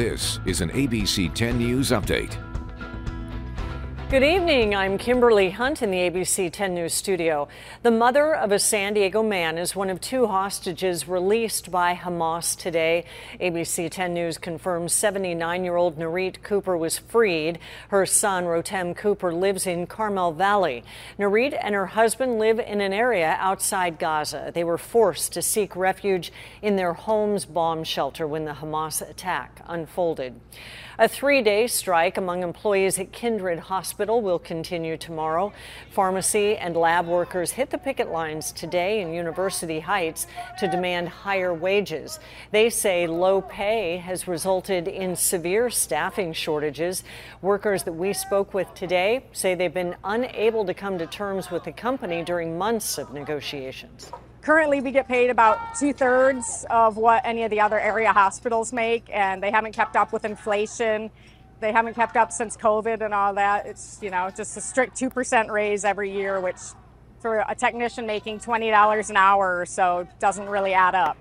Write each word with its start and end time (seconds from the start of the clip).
This 0.00 0.40
is 0.46 0.62
an 0.62 0.70
ABC 0.70 1.34
10 1.34 1.58
News 1.58 1.90
Update. 1.90 2.49
Good 4.10 4.24
evening. 4.24 4.74
I'm 4.74 4.98
Kimberly 4.98 5.50
Hunt 5.50 5.82
in 5.82 5.92
the 5.92 5.98
ABC 5.98 6.50
10 6.50 6.74
News 6.74 6.92
studio. 6.92 7.46
The 7.84 7.92
mother 7.92 8.34
of 8.34 8.50
a 8.50 8.58
San 8.58 8.94
Diego 8.94 9.22
man 9.22 9.56
is 9.56 9.76
one 9.76 9.88
of 9.88 10.00
two 10.00 10.26
hostages 10.26 11.06
released 11.06 11.70
by 11.70 11.94
Hamas 11.94 12.58
today. 12.58 13.04
ABC 13.40 13.88
10 13.88 14.12
News 14.12 14.36
confirms 14.36 14.92
79 14.94 15.62
year 15.62 15.76
old 15.76 15.96
Nurit 15.96 16.42
Cooper 16.42 16.76
was 16.76 16.98
freed. 16.98 17.60
Her 17.90 18.04
son, 18.04 18.46
Rotem 18.46 18.96
Cooper, 18.96 19.32
lives 19.32 19.68
in 19.68 19.86
Carmel 19.86 20.32
Valley. 20.32 20.82
Nurit 21.16 21.56
and 21.62 21.76
her 21.76 21.86
husband 21.86 22.40
live 22.40 22.58
in 22.58 22.80
an 22.80 22.92
area 22.92 23.36
outside 23.38 24.00
Gaza. 24.00 24.50
They 24.52 24.64
were 24.64 24.76
forced 24.76 25.34
to 25.34 25.40
seek 25.40 25.76
refuge 25.76 26.32
in 26.62 26.74
their 26.74 26.94
home's 26.94 27.44
bomb 27.44 27.84
shelter 27.84 28.26
when 28.26 28.44
the 28.44 28.54
Hamas 28.54 29.08
attack 29.08 29.60
unfolded. 29.68 30.40
A 30.98 31.08
three 31.08 31.40
day 31.42 31.68
strike 31.68 32.18
among 32.18 32.42
employees 32.42 32.98
at 32.98 33.12
Kindred 33.12 33.60
Hospital 33.60 33.99
will 34.08 34.38
continue 34.38 34.96
tomorrow. 34.96 35.52
Pharmacy 35.90 36.56
and 36.56 36.74
lab 36.74 37.06
workers 37.06 37.50
hit 37.50 37.68
the 37.68 37.76
picket 37.76 38.10
lines 38.10 38.52
today 38.52 39.02
in 39.02 39.12
University 39.12 39.80
Heights 39.80 40.26
to 40.58 40.68
demand 40.68 41.08
higher 41.08 41.52
wages. 41.52 42.18
They 42.52 42.70
say 42.70 43.06
low 43.06 43.42
pay 43.42 43.98
has 43.98 44.26
resulted 44.26 44.88
in 44.88 45.16
severe 45.16 45.68
staffing 45.68 46.32
shortages. 46.32 47.04
Workers 47.42 47.82
that 47.82 47.92
we 47.92 48.14
spoke 48.14 48.54
with 48.54 48.72
today 48.74 49.24
say 49.32 49.54
they've 49.54 49.74
been 49.74 49.96
unable 50.04 50.64
to 50.64 50.72
come 50.72 50.96
to 50.98 51.06
terms 51.06 51.50
with 51.50 51.64
the 51.64 51.72
company 51.72 52.24
during 52.24 52.56
months 52.56 52.96
of 52.96 53.12
negotiations. 53.12 54.10
Currently, 54.42 54.80
we 54.80 54.90
get 54.90 55.06
paid 55.06 55.28
about 55.28 55.58
two 55.78 55.92
thirds 55.92 56.64
of 56.70 56.96
what 56.96 57.20
any 57.26 57.42
of 57.42 57.50
the 57.50 57.60
other 57.60 57.78
area 57.78 58.10
hospitals 58.10 58.72
make, 58.72 59.04
and 59.12 59.42
they 59.42 59.50
haven't 59.50 59.72
kept 59.72 59.96
up 59.96 60.14
with 60.14 60.24
inflation. 60.24 61.10
They 61.60 61.72
haven't 61.72 61.94
kept 61.94 62.16
up 62.16 62.32
since 62.32 62.56
COVID 62.56 63.02
and 63.04 63.12
all 63.12 63.34
that. 63.34 63.66
It's, 63.66 63.98
you 64.02 64.10
know, 64.10 64.30
just 64.34 64.56
a 64.56 64.60
strict 64.60 64.98
2% 64.98 65.50
raise 65.50 65.84
every 65.84 66.10
year, 66.10 66.40
which 66.40 66.56
for 67.20 67.44
a 67.46 67.54
technician 67.54 68.06
making 68.06 68.40
$20 68.40 69.10
an 69.10 69.16
hour 69.16 69.60
or 69.60 69.66
so 69.66 70.08
doesn't 70.18 70.48
really 70.48 70.72
add 70.72 70.94
up. 70.94 71.18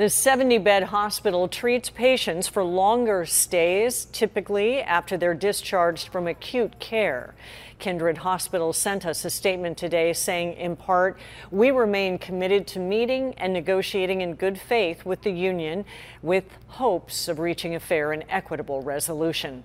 The 0.00 0.08
70 0.08 0.56
bed 0.56 0.84
hospital 0.84 1.46
treats 1.46 1.90
patients 1.90 2.48
for 2.48 2.64
longer 2.64 3.26
stays, 3.26 4.06
typically 4.06 4.80
after 4.80 5.18
they're 5.18 5.34
discharged 5.34 6.08
from 6.08 6.26
acute 6.26 6.80
care. 6.80 7.34
Kindred 7.78 8.16
Hospital 8.16 8.72
sent 8.72 9.04
us 9.04 9.26
a 9.26 9.28
statement 9.28 9.76
today 9.76 10.14
saying, 10.14 10.54
in 10.54 10.74
part, 10.74 11.18
we 11.50 11.70
remain 11.70 12.16
committed 12.16 12.66
to 12.68 12.78
meeting 12.78 13.34
and 13.36 13.52
negotiating 13.52 14.22
in 14.22 14.36
good 14.36 14.58
faith 14.58 15.04
with 15.04 15.20
the 15.20 15.32
union 15.32 15.84
with 16.22 16.44
hopes 16.68 17.28
of 17.28 17.38
reaching 17.38 17.74
a 17.74 17.80
fair 17.80 18.12
and 18.12 18.24
equitable 18.30 18.80
resolution. 18.80 19.62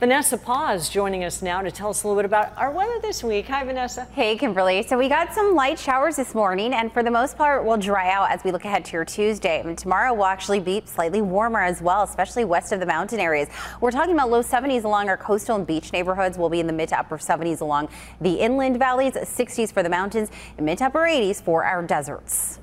Vanessa 0.00 0.36
Paz 0.36 0.88
joining 0.88 1.22
us 1.22 1.42
now 1.42 1.62
to 1.62 1.70
tell 1.70 1.90
us 1.90 2.02
a 2.02 2.08
little 2.08 2.20
bit 2.20 2.24
about 2.24 2.56
our 2.56 2.72
weather 2.72 2.98
this 3.00 3.22
week. 3.22 3.46
Hi, 3.46 3.62
Vanessa. 3.64 4.04
Hey, 4.12 4.36
Kimberly. 4.36 4.82
So 4.82 4.98
we 4.98 5.08
got 5.08 5.32
some 5.32 5.54
light 5.54 5.78
showers 5.78 6.16
this 6.16 6.34
morning, 6.34 6.72
and 6.72 6.92
for 6.92 7.02
the 7.02 7.10
most 7.10 7.36
part, 7.36 7.64
we'll 7.64 7.76
dry 7.76 8.10
out 8.10 8.30
as 8.30 8.42
we 8.42 8.50
look 8.50 8.64
ahead 8.64 8.84
to 8.86 8.92
your 8.94 9.04
Tuesday. 9.04 9.60
And 9.60 9.78
tomorrow 9.78 10.12
will 10.14 10.24
actually 10.24 10.60
be 10.60 10.82
slightly 10.86 11.22
warmer 11.22 11.60
as 11.62 11.80
well, 11.80 12.02
especially 12.02 12.44
west 12.44 12.72
of 12.72 12.80
the 12.80 12.86
mountain 12.86 13.20
areas. 13.20 13.48
We're 13.80 13.90
talking 13.90 14.14
about 14.14 14.30
low 14.30 14.42
70s 14.42 14.84
along 14.84 15.08
our 15.08 15.16
coastal 15.16 15.56
and 15.56 15.66
beach 15.66 15.92
neighborhoods. 15.92 16.38
We'll 16.38 16.48
be 16.48 16.60
in 16.60 16.66
the 16.66 16.72
mid 16.72 16.88
to 16.88 16.98
upper 16.98 17.18
70s 17.18 17.60
along 17.60 17.88
the 18.20 18.34
inland 18.40 18.78
valleys, 18.78 19.14
60s 19.14 19.72
for 19.72 19.82
the 19.82 19.88
mountains, 19.90 20.30
and 20.56 20.66
mid 20.66 20.78
to 20.78 20.86
upper 20.86 21.00
80s 21.00 21.42
for 21.42 21.64
our 21.64 21.82
deserts. 21.82 22.58